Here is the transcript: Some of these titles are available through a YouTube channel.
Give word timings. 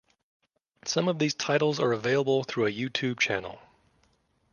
Some 0.83 1.07
of 1.07 1.19
these 1.19 1.35
titles 1.35 1.79
are 1.79 1.91
available 1.91 2.43
through 2.43 2.65
a 2.65 2.71
YouTube 2.71 3.19
channel. 3.19 3.59